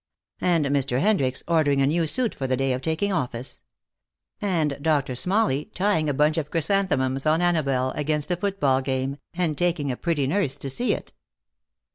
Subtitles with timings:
[0.41, 0.99] And Mr.
[0.99, 3.61] Hendricks ordering a new suit for the day of taking office.
[4.41, 9.55] And Doctor Smalley tying a bunch of chrysanthemums on Annabelle, against a football game, and
[9.55, 11.11] taking a pretty nurse to see it.